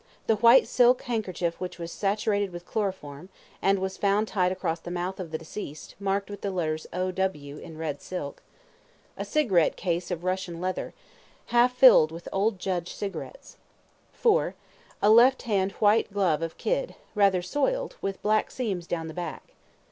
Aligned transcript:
2. 0.01 0.07
The 0.25 0.35
white 0.37 0.67
silk 0.67 1.03
handkerchief 1.03 1.59
which 1.59 1.77
was 1.77 1.91
saturated 1.91 2.51
with 2.51 2.65
chloroform, 2.65 3.29
and 3.61 3.77
was 3.77 3.97
found 3.97 4.27
tied 4.27 4.51
across 4.51 4.79
the 4.79 4.89
mouth 4.89 5.19
of 5.19 5.29
the 5.29 5.37
deceased, 5.37 5.93
marked 5.99 6.27
with 6.27 6.41
the 6.41 6.49
letters 6.49 6.87
O.W. 6.91 7.57
in 7.59 7.77
red 7.77 8.01
silk. 8.01 8.41
3. 9.15 9.21
A 9.21 9.25
cigarette 9.25 9.75
case 9.77 10.09
of 10.09 10.23
Russian 10.23 10.59
leather, 10.59 10.95
half 11.53 11.75
filled 11.75 12.11
with 12.11 12.27
"Old 12.33 12.57
Judge" 12.57 12.91
cigarettes. 12.95 13.57
4. 14.11 14.55
A 15.03 15.09
left 15.11 15.43
hand 15.43 15.73
white 15.73 16.11
glove 16.11 16.41
of 16.41 16.57
kid 16.57 16.95
rather 17.13 17.43
soiled 17.43 17.95
with 18.01 18.23
black 18.23 18.49
seams 18.49 18.87
down 18.87 19.07
the 19.07 19.13
back. 19.13 19.53